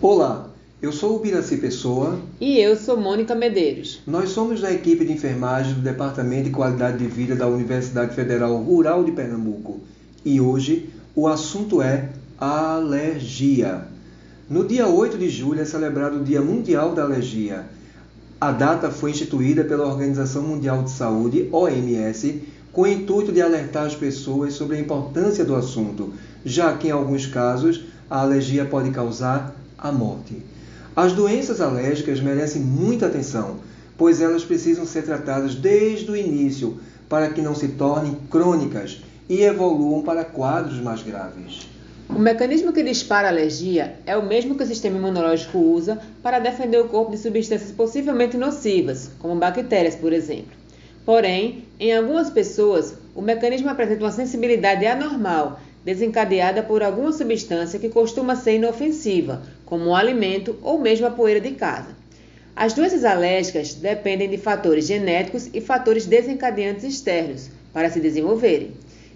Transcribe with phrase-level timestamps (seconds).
[0.00, 0.48] Olá,
[0.80, 2.20] eu sou o Biraci Pessoa.
[2.40, 4.00] E eu sou Mônica Medeiros.
[4.06, 8.56] Nós somos da equipe de enfermagem do Departamento de Qualidade de Vida da Universidade Federal
[8.58, 9.80] Rural de Pernambuco.
[10.24, 13.88] E hoje o assunto é alergia.
[14.48, 17.66] No dia 8 de julho é celebrado o Dia Mundial da Alergia.
[18.40, 22.40] A data foi instituída pela Organização Mundial de Saúde, OMS,
[22.72, 26.92] com o intuito de alertar as pessoas sobre a importância do assunto, já que em
[26.92, 30.42] alguns casos a alergia pode causar a morte.
[30.94, 33.56] As doenças alérgicas merecem muita atenção,
[33.96, 39.42] pois elas precisam ser tratadas desde o início para que não se tornem crônicas e
[39.42, 41.68] evoluam para quadros mais graves.
[42.08, 46.38] O mecanismo que dispara a alergia é o mesmo que o sistema imunológico usa para
[46.38, 50.56] defender o corpo de substâncias possivelmente nocivas, como bactérias, por exemplo.
[51.04, 57.88] Porém, em algumas pessoas, o mecanismo apresenta uma sensibilidade anormal desencadeada por alguma substância que
[57.88, 61.96] costuma ser inofensiva, como um alimento ou mesmo a poeira de casa.
[62.54, 68.72] As doenças alérgicas dependem de fatores genéticos e fatores desencadeantes externos para se desenvolverem.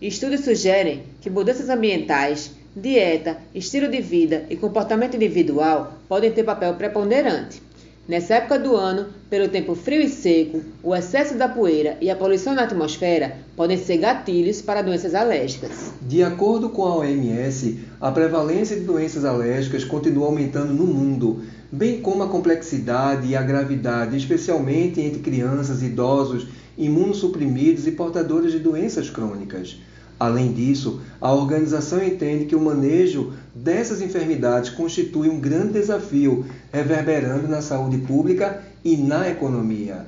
[0.00, 6.72] Estudos sugerem que mudanças ambientais, dieta, estilo de vida e comportamento individual podem ter papel
[6.76, 7.60] preponderante.
[8.06, 12.16] Nessa época do ano, pelo tempo frio e seco, o excesso da poeira e a
[12.16, 15.90] poluição na atmosfera podem ser gatilhos para doenças alérgicas.
[16.02, 22.02] De acordo com a OMS, a prevalência de doenças alérgicas continua aumentando no mundo, bem
[22.02, 29.08] como a complexidade e a gravidade, especialmente entre crianças, idosos, imunossuprimidos e portadores de doenças
[29.08, 29.78] crônicas.
[30.18, 37.48] Além disso, a organização entende que o manejo dessas enfermidades constitui um grande desafio, reverberando
[37.48, 40.06] na saúde pública e na economia.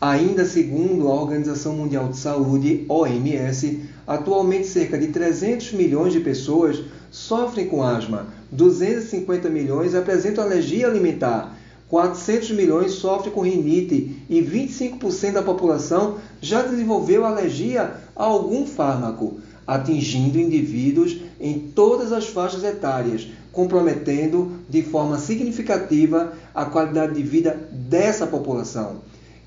[0.00, 6.82] Ainda segundo a Organização Mundial de Saúde, OMS, atualmente cerca de 300 milhões de pessoas
[7.10, 11.53] sofrem com asma, 250 milhões apresentam alergia alimentar,
[11.88, 19.38] 400 milhões sofrem com rinite e 25% da população já desenvolveu alergia a algum fármaco,
[19.66, 27.68] atingindo indivíduos em todas as faixas etárias, comprometendo de forma significativa a qualidade de vida
[27.70, 29.02] dessa população.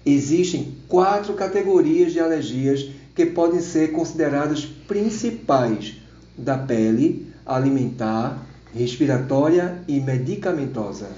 [0.06, 5.96] Existem quatro categorias de alergias que podem ser consideradas principais:
[6.38, 11.10] da pele, alimentar, respiratória e medicamentosa.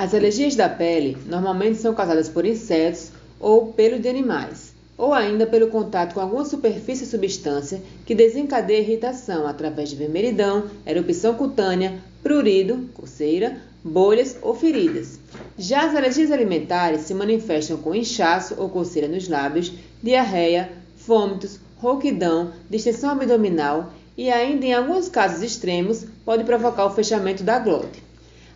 [0.00, 5.46] As alergias da pele normalmente são causadas por insetos ou pelo de animais, ou ainda
[5.46, 11.98] pelo contato com alguma superfície ou substância que desencadeia irritação através de vermelhidão, erupção cutânea,
[12.22, 15.20] prurido, coceira, bolhas ou feridas.
[15.58, 19.70] Já as alergias alimentares se manifestam com inchaço ou coceira nos lábios,
[20.02, 20.72] diarreia,
[21.06, 27.58] vômitos, rouquidão, distensão abdominal e ainda em alguns casos extremos pode provocar o fechamento da
[27.58, 28.08] glote.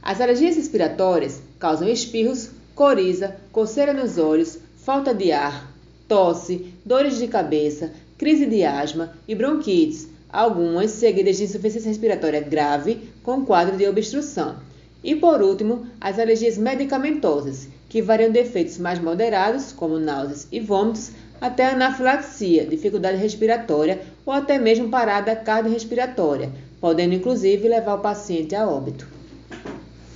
[0.05, 5.73] As alergias respiratórias causam espirros, coriza, coceira nos olhos, falta de ar,
[6.07, 13.09] tosse, dores de cabeça, crise de asma e bronquites, algumas seguidas de insuficiência respiratória grave
[13.23, 14.57] com quadro de obstrução.
[15.03, 20.61] E por último, as alergias medicamentosas, que variam de efeitos mais moderados, como náuseas e
[20.61, 28.55] vômitos, até anafilaxia, dificuldade respiratória ou até mesmo parada cardiorrespiratória, podendo inclusive levar o paciente
[28.55, 29.14] a óbito.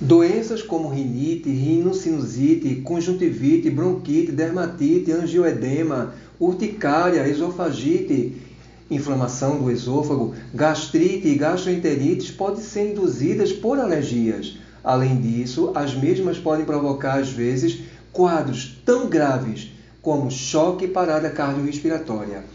[0.01, 8.41] Doenças como rinite, rinocinusite, conjuntivite, bronquite, dermatite, angioedema, urticária, esofagite,
[8.89, 14.57] inflamação do esôfago, gastrite e gastroenterites podem ser induzidas por alergias.
[14.81, 17.81] Além disso, as mesmas podem provocar, às vezes,
[18.13, 19.69] quadros tão graves
[20.01, 22.45] como choque e parada cardiorrespiratória.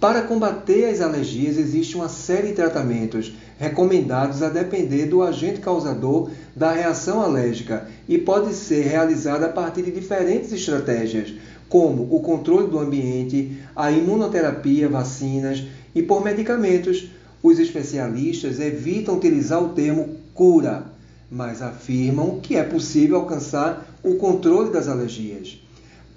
[0.00, 6.30] Para combater as alergias, existe uma série de tratamentos recomendados a depender do agente causador
[6.54, 11.32] da reação alérgica e pode ser realizada a partir de diferentes estratégias,
[11.66, 15.64] como o controle do ambiente, a imunoterapia, vacinas
[15.94, 17.08] e por medicamentos.
[17.42, 20.84] Os especialistas evitam utilizar o termo cura,
[21.30, 25.58] mas afirmam que é possível alcançar o controle das alergias.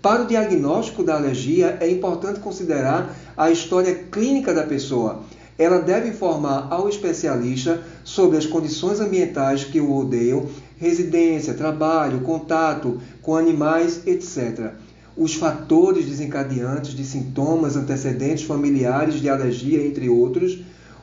[0.01, 5.23] Para o diagnóstico da alergia, é importante considerar a história clínica da pessoa.
[5.57, 10.45] Ela deve informar ao especialista sobre as condições ambientais que o rodeiam,
[10.77, 14.71] residência, trabalho, contato com animais, etc.
[15.17, 20.59] Os fatores desencadeantes de sintomas antecedentes familiares de alergia, entre outros.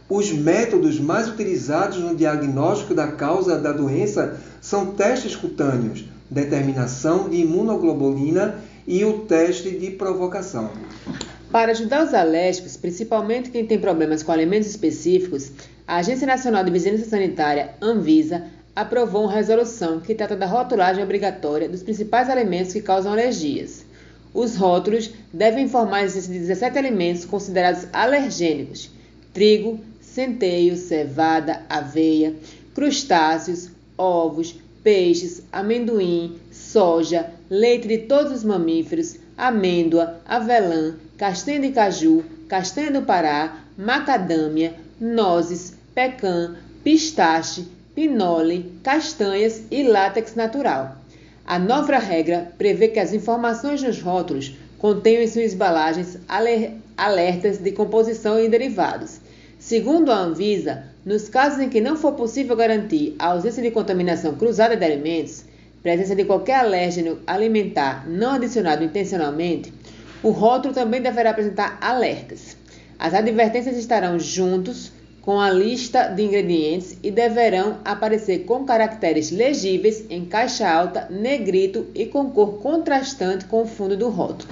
[0.08, 7.36] Os métodos mais utilizados no diagnóstico da causa da doença são testes cutâneos, determinação de
[7.36, 8.54] imunoglobulina
[8.86, 10.70] e o teste de provocação.
[11.50, 15.50] Para ajudar os alérgicos, principalmente quem tem problemas com alimentos específicos,
[15.86, 18.44] a Agência Nacional de Vigilância Sanitária, Anvisa,
[18.74, 23.86] aprovou uma resolução que trata da rotulagem obrigatória dos principais alimentos que causam alergias.
[24.34, 28.90] Os rótulos devem informar a existência de 17 alimentos considerados alergênicos:
[29.32, 32.34] trigo, centeio, cevada, aveia,
[32.74, 36.38] crustáceos, ovos, peixes, amendoim,
[36.72, 44.74] soja, leite de todos os mamíferos, amêndoa, avelã, castanha de caju, castanha do Pará, macadâmia,
[45.00, 50.96] nozes, pecan, pistache, pinole, castanhas e látex natural.
[51.46, 56.18] A nova regra prevê que as informações nos rótulos contenham em suas embalagens
[56.96, 59.20] alertas de composição e derivados.
[59.58, 64.34] Segundo a Anvisa, nos casos em que não for possível garantir a ausência de contaminação
[64.34, 65.44] cruzada de alimentos,
[65.86, 69.72] presença de qualquer alérgeno alimentar não adicionado intencionalmente,
[70.20, 72.56] o rótulo também deverá apresentar alertas.
[72.98, 74.90] As advertências estarão juntos
[75.22, 81.86] com a lista de ingredientes e deverão aparecer com caracteres legíveis em caixa alta, negrito
[81.94, 84.50] e com cor contrastante com o fundo do rótulo.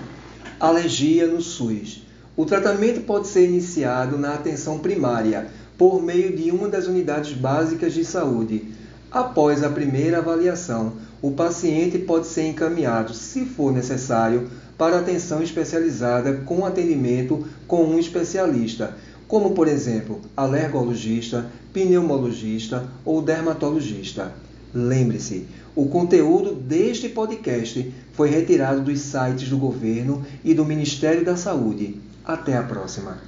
[0.61, 2.05] Alergia no SUS.
[2.37, 7.93] O tratamento pode ser iniciado na atenção primária, por meio de uma das unidades básicas
[7.93, 8.84] de saúde.
[9.15, 16.43] Após a primeira avaliação, o paciente pode ser encaminhado, se for necessário, para atenção especializada
[16.45, 18.97] com atendimento com um especialista
[19.29, 24.33] como por exemplo alergologista, pneumologista ou dermatologista.
[24.73, 31.37] Lembre-se, o conteúdo deste podcast foi retirado dos sites do governo e do Ministério da
[31.37, 32.01] Saúde.
[32.25, 33.19] Até a próxima.